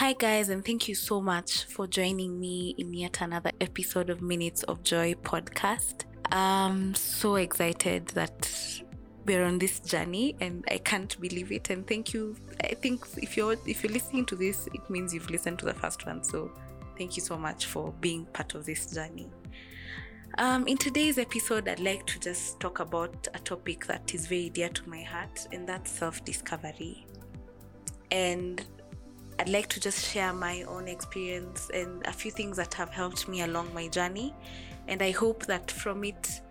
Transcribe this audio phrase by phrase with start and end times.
[0.00, 4.22] Hi, guys, and thank you so much for joining me in yet another episode of
[4.22, 6.04] Minutes of Joy podcast.
[6.32, 8.50] I'm so excited that
[9.26, 11.68] we're on this journey and I can't believe it.
[11.68, 12.34] And thank you.
[12.64, 15.74] I think if you're if you're listening to this, it means you've listened to the
[15.74, 16.24] first one.
[16.24, 16.50] So
[16.96, 19.28] thank you so much for being part of this journey.
[20.38, 24.48] Um, in today's episode, I'd like to just talk about a topic that is very
[24.48, 27.06] dear to my heart, and that's self discovery.
[28.10, 28.64] And
[29.40, 33.26] I'd like to just share my own experience and a few things that have helped
[33.26, 34.34] me along my journey.
[34.86, 36.42] And I hope that from it,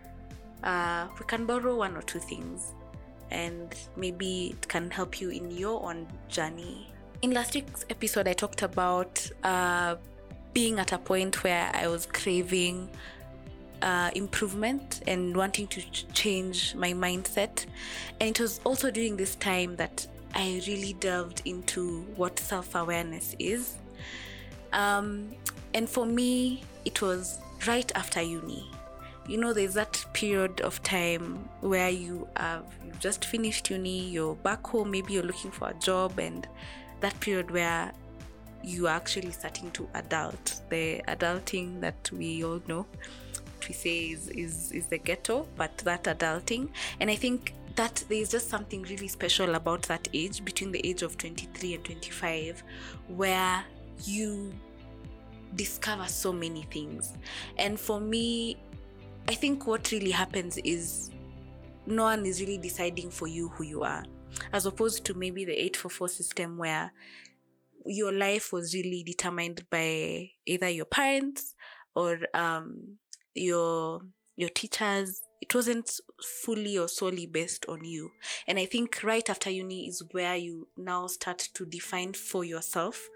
[0.63, 2.73] uh, we can borrow one or two things
[3.29, 6.91] and maybe it can help you in your own journey.
[7.21, 9.97] In last week's episode, I talked about uh,
[10.53, 12.89] being at a point where I was craving
[13.83, 17.67] uh, improvement and wanting to ch- change my mindset.
[18.19, 23.35] And it was also during this time that I really delved into what self awareness
[23.39, 23.75] is.
[24.73, 25.29] Um,
[25.73, 28.69] and for me, it was right after uni.
[29.27, 34.35] You know, there's that period of time where you have you've just finished uni, you're
[34.35, 36.47] back home, maybe you're looking for a job, and
[37.01, 37.91] that period where
[38.63, 40.61] you are actually starting to adult.
[40.69, 42.85] The adulting that we all know,
[43.67, 46.69] we say is, is is the ghetto, but that adulting.
[46.99, 51.01] And I think that there's just something really special about that age between the age
[51.01, 52.61] of 23 and 25
[53.07, 53.63] where
[54.03, 54.53] you
[55.55, 57.13] discover so many things.
[57.57, 58.57] And for me
[59.29, 61.11] i think what really happens is
[61.85, 64.03] no one is really deciding for you who you are
[64.53, 66.91] as opposed to maybe the 844 system where
[67.85, 71.55] your life was really determined by either your parents
[71.95, 72.97] or um,
[73.35, 74.01] your
[74.35, 78.11] your teachers it wasn't fully or solely based on you.
[78.47, 83.09] And i think right after uni is where you now start to define for yourself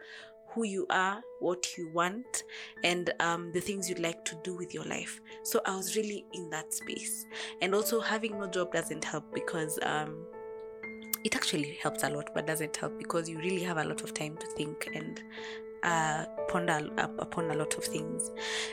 [0.54, 2.44] who you are what you want
[2.84, 5.20] and um, the things you'd like to do with your life.
[5.44, 7.26] So i was really in that space.
[7.62, 10.26] And also having no job doesn't help because um,
[11.24, 14.14] it actually helps a lot but doesn't help because you really have a lot of
[14.14, 15.22] time to think and
[15.84, 18.32] uh, ponder upon a lot of things.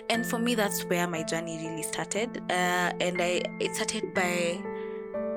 [0.08, 2.38] And for me, that's where my journey really started.
[2.50, 4.60] Uh, and I it started by,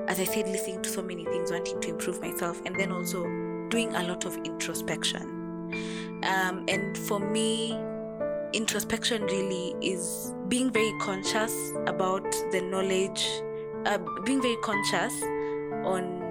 [0.08, 3.24] as I said, listening to so many things, wanting to improve myself, and then also
[3.68, 5.22] doing a lot of introspection.
[6.22, 7.78] Um, and for me,
[8.52, 13.26] introspection really is being very conscious about the knowledge,
[13.86, 15.22] uh, being very conscious
[15.84, 16.23] on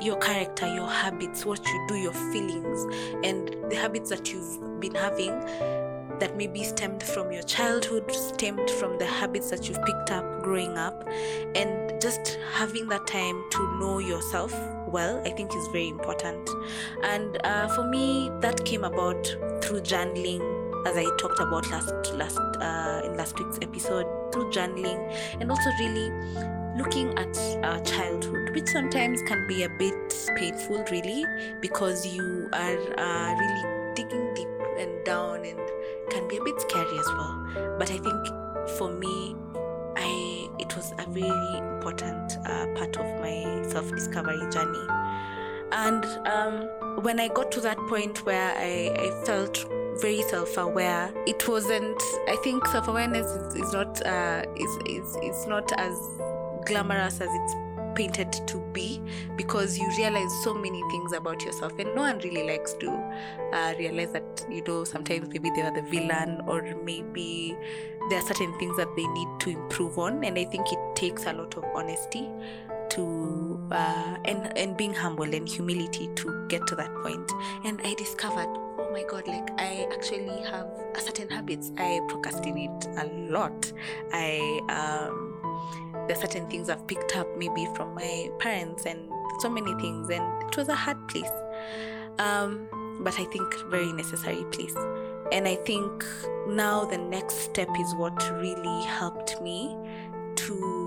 [0.00, 4.94] your character, your habits, what you do, your feelings, and the habits that you've been
[4.94, 5.30] having
[6.18, 10.76] that maybe stemmed from your childhood, stemmed from the habits that you've picked up growing
[10.78, 11.06] up,
[11.54, 14.54] and just having that time to know yourself
[14.88, 16.48] well, I think is very important.
[17.02, 19.26] And uh, for me, that came about
[19.62, 20.40] through journaling,
[20.86, 25.70] as I talked about last last uh, in last week's episode, through journaling, and also
[25.80, 26.08] really
[26.76, 31.24] looking at our childhood, which sometimes can be a bit painful, really,
[31.60, 34.48] because you are uh, really digging deep
[34.78, 35.60] and down and
[36.10, 37.76] can be a bit scary as well.
[37.78, 38.26] But I think
[38.76, 39.36] for me,
[39.96, 44.86] I it was a very important uh, part of my self-discovery journey.
[45.72, 49.66] And um, when I got to that point where I, I felt
[50.00, 52.00] very self-aware, it wasn't.
[52.28, 55.96] I think self-awareness is, is not uh, is, is is not as
[56.66, 57.54] glamorous as it's
[57.94, 59.00] painted to be
[59.36, 62.90] because you realize so many things about yourself and no one really likes to
[63.54, 67.56] uh, realize that you know sometimes maybe they are the villain or maybe
[68.10, 71.24] there are certain things that they need to improve on and i think it takes
[71.24, 72.28] a lot of honesty
[72.88, 77.32] to uh, and and being humble and humility to get to that point.
[77.64, 78.48] And i discovered
[78.78, 80.66] oh my god like i actually have
[80.98, 81.72] certain habits.
[81.78, 83.72] I procrastinate a lot.
[84.12, 85.32] I um
[86.06, 89.08] there are certain things I've picked up maybe from my parents and
[89.40, 91.30] so many things, and it was a hard place.
[92.18, 92.68] Um,
[93.00, 94.74] but I think very necessary place.
[95.32, 96.04] And I think
[96.48, 99.76] now the next step is what really helped me
[100.36, 100.86] to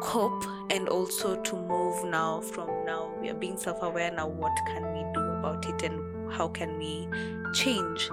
[0.00, 4.82] cope and also to move now from now we are being self-aware now what can
[4.92, 7.08] we do about it and how can we
[7.52, 8.08] change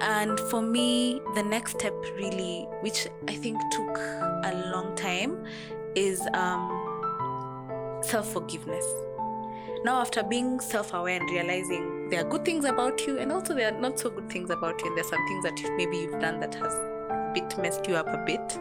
[0.00, 5.44] and for me the next step really which i think took a long time
[5.94, 8.84] is um, self forgiveness.
[9.84, 13.54] Now, after being self aware and realizing there are good things about you, and also
[13.54, 16.20] there are not so good things about you, and there's some things that maybe you've
[16.20, 18.58] done that has a bit messed you up a bit,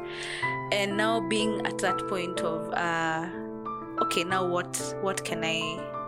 [0.71, 3.27] and now being at that point of, uh,
[4.01, 5.59] okay, now what what can I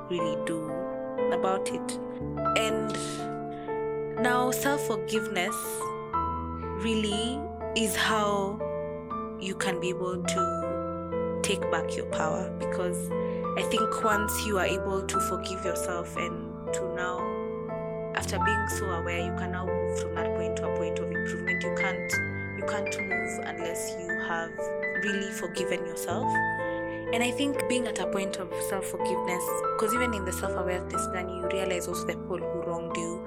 [0.10, 0.70] really do
[1.32, 2.00] about it?
[2.58, 2.96] And
[4.22, 5.56] Now, self forgiveness
[6.84, 7.40] really
[7.76, 8.60] is how
[9.40, 10.61] you can be able to
[11.42, 13.10] take back your power because
[13.58, 17.20] I think once you are able to forgive yourself and to now,
[18.16, 21.12] after being so aware, you can now move from that point to a point of
[21.12, 21.64] improvement.
[21.64, 22.12] You can't
[22.58, 24.52] you can't move unless you have
[25.04, 26.32] really forgiven yourself.
[27.14, 29.44] And I think being at a point of self forgiveness,
[29.74, 33.26] because even in the self awareness journey, you realize also the people who wronged you,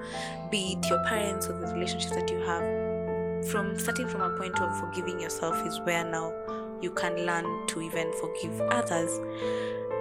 [0.49, 2.63] be it your parents or the relationships that you have.
[3.51, 6.33] From starting from a point of forgiving yourself is where now
[6.81, 9.19] you can learn to even forgive others.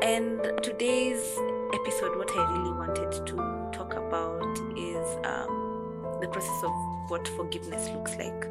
[0.02, 1.38] And today's
[1.72, 3.36] episode, what I really wanted to
[3.72, 4.42] talk about
[4.76, 6.72] is um, the process of
[7.08, 8.46] what forgiveness looks like.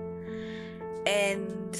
[1.05, 1.77] And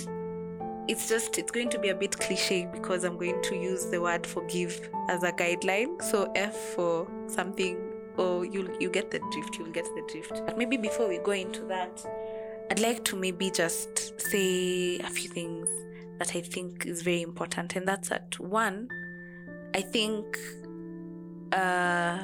[0.87, 4.01] it's just it's going to be a bit cliche because I'm going to use the
[4.01, 6.01] word forgive as a guideline.
[6.01, 7.77] So F for something
[8.17, 10.45] or you'll you get the drift, you'll get the drift.
[10.45, 12.05] But maybe before we go into that,
[12.69, 15.69] I'd like to maybe just say a few things
[16.19, 18.87] that I think is very important, and that's that one,
[19.73, 20.37] I think
[21.51, 22.19] uh,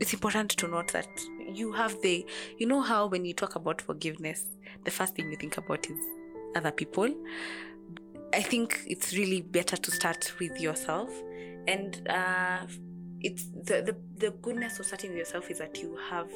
[0.00, 1.08] it's important to note that
[1.52, 2.26] you have the,
[2.58, 4.44] you know, how when you talk about forgiveness,
[4.84, 5.98] the first thing you think about is
[6.56, 7.08] other people.
[8.34, 11.10] I think it's really better to start with yourself,
[11.66, 12.66] and uh,
[13.20, 16.30] it's the, the the goodness of starting with yourself is that you have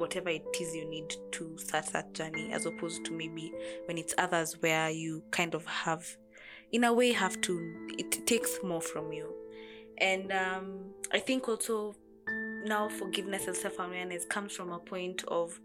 [0.00, 3.52] whatever it is you need to start that journey, as opposed to maybe
[3.86, 6.04] when it's others where you kind of have,
[6.72, 7.88] in a way, have to.
[7.98, 9.32] It takes more from you,
[9.98, 10.80] and um,
[11.12, 11.94] I think also
[12.64, 15.60] now forgiveness and self awareness comes from a point of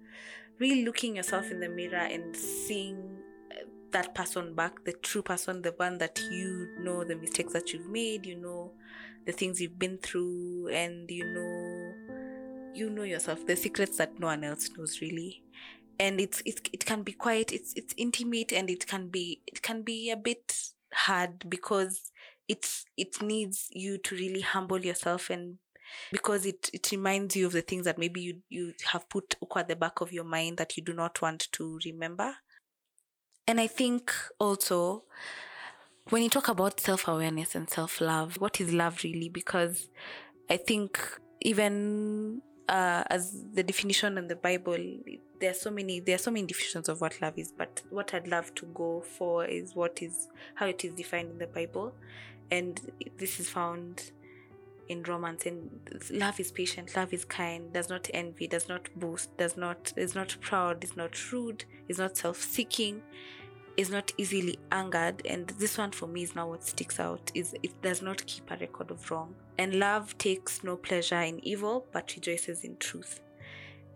[0.60, 3.18] really looking yourself in the mirror and seeing
[3.92, 7.90] that person back, the true person, the one that you know the mistakes that you've
[7.90, 8.72] made, you know
[9.26, 12.15] the things you've been through, and you know
[12.76, 15.44] you know yourself, the secrets that no one else knows really.
[16.00, 19.62] And it's it, it can be quiet it's it's intimate and it can be it
[19.62, 20.54] can be a bit
[20.94, 22.12] hard because
[22.50, 25.58] it's it needs you to really humble yourself and
[26.12, 29.68] because it, it reminds you of the things that maybe you, you have put at
[29.68, 32.36] the back of your mind that you do not want to remember.
[33.48, 35.04] And I think also
[36.10, 39.30] when you talk about self awareness and self love, what is love really?
[39.30, 39.90] Because
[40.50, 41.00] I think
[41.42, 44.78] even uh, as the definition in the Bible,
[45.40, 47.52] there are so many there are so many definitions of what love is.
[47.52, 51.38] But what I'd love to go for is what is how it is defined in
[51.38, 51.94] the Bible,
[52.50, 52.80] and
[53.18, 54.12] this is found
[54.88, 55.70] in Romans and
[56.12, 60.14] love is patient love is kind does not envy does not boast does not is
[60.14, 63.02] not proud is not rude is not self-seeking
[63.78, 67.56] is not easily angered and this one for me is now what sticks out is
[67.64, 71.86] it does not keep a record of wrong and love takes no pleasure in evil
[71.92, 73.22] but rejoices in truth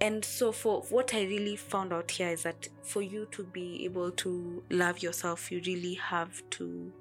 [0.01, 3.83] and so for what i really found out here is that for you to be
[3.83, 6.91] able to love yourself you really have to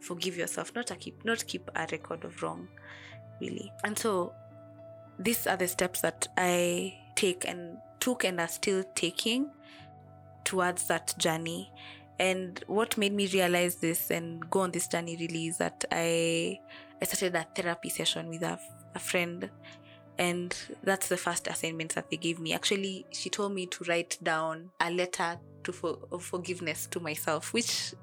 [0.00, 2.68] forgive yourself not a keep not keep a record of wrong
[3.40, 3.72] really.
[3.84, 4.32] And so
[5.18, 9.50] these are the steps that I take and took and are still taking
[10.44, 11.72] towards that journey.
[12.18, 16.60] And what made me realize this and go on this journey really is that I
[17.00, 18.58] I started a therapy session with a,
[18.94, 19.50] a friend
[20.18, 22.54] and that's the first assignment that they gave me.
[22.54, 27.52] Actually, she told me to write down a letter to for, of forgiveness to myself,
[27.52, 27.94] which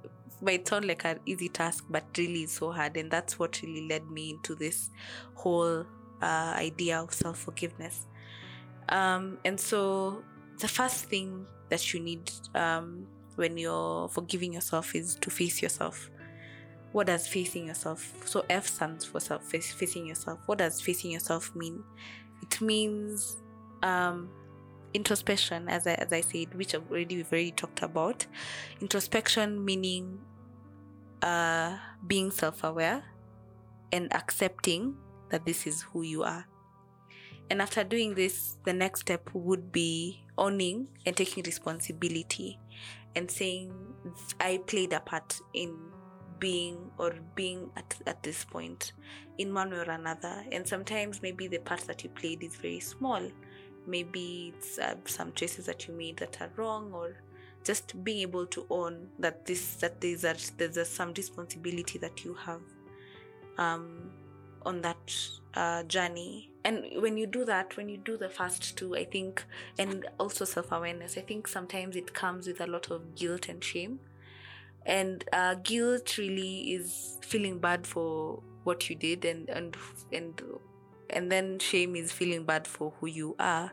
[0.41, 2.97] might sound like an easy task, but really is so hard.
[2.97, 4.91] And that's what really led me into this
[5.33, 5.85] whole
[6.21, 8.05] uh, idea of self forgiveness.
[8.89, 10.23] Um, and so,
[10.59, 16.11] the first thing that you need um, when you're forgiving yourself is to face yourself.
[16.93, 18.13] What does facing yourself?
[18.25, 20.39] So F stands for self facing yourself.
[20.45, 21.83] What does facing yourself mean?
[22.43, 23.37] It means
[23.81, 24.29] um,
[24.93, 28.27] introspection, as I, as I said, which already we've already talked about.
[28.79, 30.19] Introspection meaning
[31.23, 33.03] uh, being self aware
[33.91, 34.95] and accepting
[35.29, 36.45] that this is who you are.
[37.49, 42.59] And after doing this, the next step would be owning and taking responsibility
[43.15, 43.73] and saying,
[44.39, 45.75] I played a part in
[46.43, 48.91] being or being at, at this point
[49.37, 50.43] in one way or another.
[50.51, 53.21] And sometimes maybe the part that you played is very small.
[53.87, 57.15] Maybe it's uh, some choices that you made that are wrong or
[57.63, 62.25] just being able to own that this that there's a, there's a, some responsibility that
[62.25, 62.61] you have
[63.57, 64.11] um,
[64.65, 65.15] on that
[65.53, 69.45] uh, journey and when you do that when you do the first two i think
[69.77, 73.99] and also self-awareness i think sometimes it comes with a lot of guilt and shame
[74.85, 79.75] and uh, guilt really is feeling bad for what you did and and
[80.11, 80.41] and
[81.09, 83.71] and then shame is feeling bad for who you are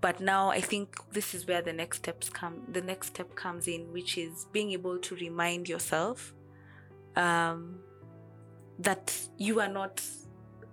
[0.00, 2.62] but now I think this is where the next steps come.
[2.72, 6.34] The next step comes in, which is being able to remind yourself
[7.16, 7.80] um,
[8.78, 10.02] that you are not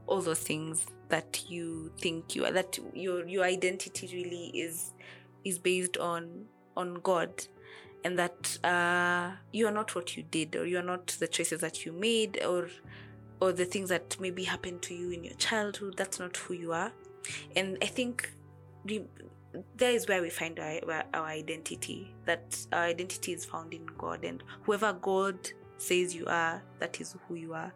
[0.05, 2.51] all those things that you think you are.
[2.51, 4.93] That your your identity really is
[5.43, 6.45] is based on
[6.77, 7.47] on God,
[8.05, 11.59] and that uh, you are not what you did, or you are not the choices
[11.61, 12.69] that you made, or
[13.41, 15.95] or the things that maybe happened to you in your childhood.
[15.97, 16.93] That's not who you are,
[17.55, 18.31] and I think
[19.75, 24.23] there is where we find our, our identity that our identity is found in god
[24.25, 25.37] and whoever god
[25.77, 27.73] says you are that is who you are.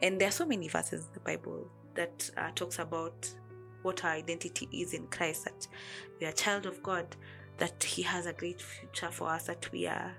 [0.00, 3.32] And there are so many verses in the bible that uh, talks about
[3.80, 5.66] what our identity is in christ that
[6.20, 7.16] we are child of god
[7.62, 10.16] that he has a great future for us that we are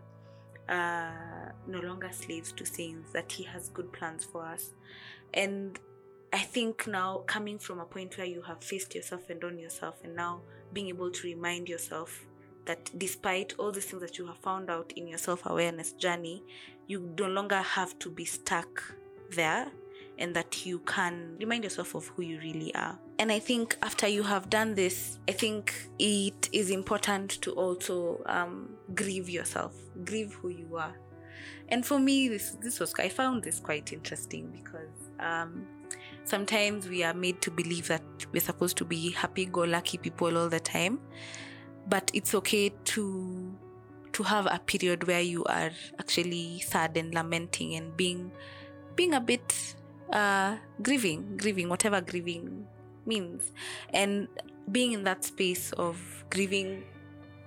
[0.69, 4.69] uh, no longer slaves to sins that he has good plans for us.
[5.33, 5.77] And
[6.31, 9.95] I think now coming from a point where you have faced yourself and done yourself,
[10.05, 10.39] and now
[10.71, 12.25] being able to remind yourself
[12.63, 16.45] that despite all the things that you have found out in your self awareness journey,
[16.87, 18.95] you no longer have to be stuck
[19.31, 19.69] there
[20.17, 22.97] and that you can remind yourself of who you really are.
[23.19, 28.21] And I think after you have done this, I think it is important to also
[28.25, 30.95] um, grieve yourself, grieve who you are.
[31.69, 35.65] And for me, this this was I found this quite interesting because um,
[36.23, 40.37] sometimes we are made to believe that we're supposed to be happy go lucky people
[40.37, 40.99] all the time
[41.87, 43.53] but it's okay to
[44.13, 48.31] to have a period where you are actually sad and lamenting and being
[48.95, 49.75] being a bit
[50.13, 52.65] uh grieving grieving whatever grieving
[53.05, 53.51] means.
[53.93, 54.27] And
[54.71, 55.97] being in that space of
[56.29, 56.83] grieving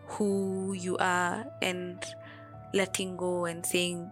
[0.06, 2.04] who you are and
[2.74, 4.10] letting go and saying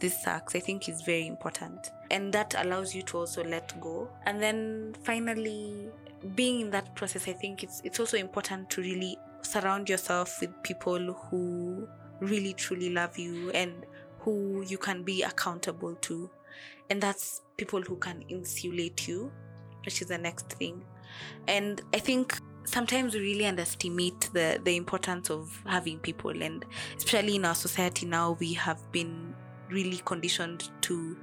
[0.00, 1.92] this sucks i think is very important.
[2.10, 4.08] And that allows you to also let go.
[4.26, 5.88] And then finally
[6.34, 10.50] being in that process i think it's it's also important to really surround yourself with
[10.62, 11.88] people who
[12.20, 13.86] really truly love you and
[14.18, 16.28] who you can be accountable to
[16.90, 19.30] and that's people who can insulate you
[19.84, 20.84] which is the next thing
[21.48, 26.64] and i think sometimes we really underestimate the the importance of having people and
[26.96, 29.34] especially in our society now we have been
[29.70, 31.16] really conditioned to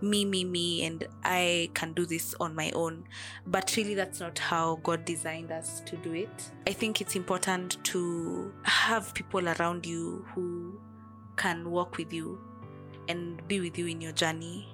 [0.00, 3.04] me, me, me, and I can do this on my own.
[3.46, 6.50] But really, that's not how God designed us to do it.
[6.66, 10.80] I think it's important to have people around you who
[11.36, 12.40] can walk with you
[13.08, 14.68] and be with you in your journey.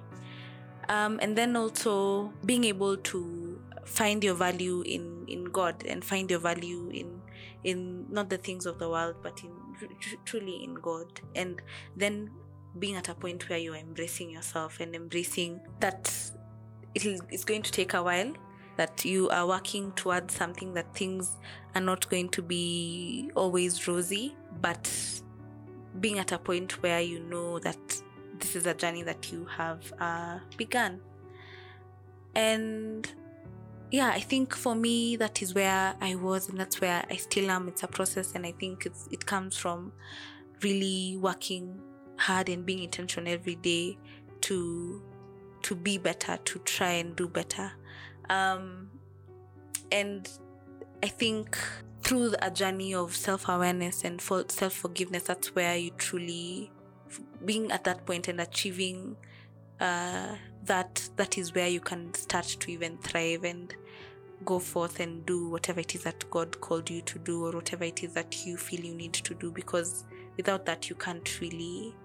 [0.89, 6.29] Um, and then also being able to find your value in, in God and find
[6.29, 7.21] your value in
[7.63, 9.51] in not the things of the world but in
[10.23, 11.07] truly in God.
[11.35, 11.61] And
[11.95, 12.31] then
[12.79, 16.13] being at a point where you're embracing yourself and embracing that
[16.93, 18.33] it's going to take a while
[18.77, 21.37] that you are working towards something that things
[21.73, 24.91] are not going to be always rosy but
[25.99, 28.01] being at a point where you know that
[28.39, 31.01] this is a journey that you have uh, begun.
[32.35, 33.11] And
[33.91, 37.49] yeah i think for me that is where i was and that's where i still
[37.51, 37.67] am.
[37.67, 39.91] It's a process and i think it comes from
[40.61, 41.79] really working
[42.17, 43.97] hard and being intentional every day
[44.41, 45.01] to
[45.61, 47.71] to be better to try and do better.
[48.29, 48.89] Um,
[49.91, 50.29] and
[51.03, 51.57] i think
[52.01, 56.71] through a journey of self-awareness and self-forgiveness that's where you truly
[57.43, 59.15] being at that point and achieving
[59.79, 63.75] uh, that that is where you can start to even thrive and
[64.43, 67.83] go forth and do whatever it is that god called you to do or whatever
[67.83, 70.03] it is that you feel you need to do because
[70.37, 71.95] without that you can't really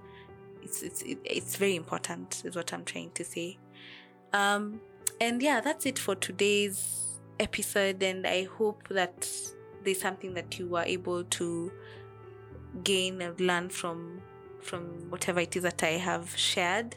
[0.62, 3.58] it's it's it's very important is what i'm trying to say.
[4.32, 4.80] Um
[5.20, 9.28] and yeah that's it for today's episode and i hope that
[9.82, 11.72] there's something that you were able to
[12.84, 14.20] gain and learn from
[14.62, 16.96] from whatever it is that i have shared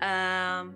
[0.00, 0.74] um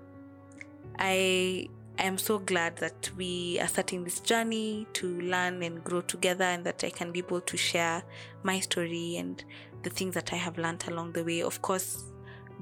[0.99, 1.69] i
[1.99, 6.45] I am so glad that we are starting this journey to learn and grow together,
[6.45, 8.03] and that I can be able to share
[8.43, 9.43] my story and
[9.83, 11.41] the things that I have learned along the way.
[11.41, 12.05] Of course,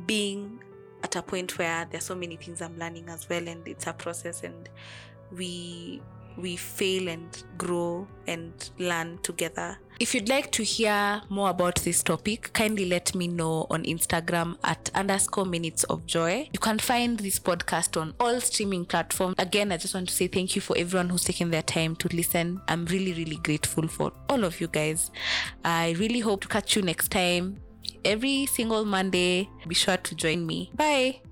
[0.07, 0.61] being
[1.03, 3.89] at a point where there are so many things I'm learning as well, and it's
[3.89, 4.69] a process, and
[5.33, 6.01] we
[6.37, 9.79] we fail and grow and learn together.
[10.01, 14.57] If you'd like to hear more about this topic, kindly let me know on Instagram
[14.65, 16.49] at underscore minutes of joy.
[16.53, 19.37] You can find this podcast on all streaming platforms.
[19.39, 22.09] Again, I just want to say thank you for everyone who's taken their time to
[22.09, 22.61] listen.
[22.67, 25.13] I'm really, really grateful for all of you guys.
[25.65, 27.61] I really hope to catch you next time
[28.05, 29.49] every single Monday.
[29.67, 30.71] Be sure to join me.
[30.75, 31.24] Bye.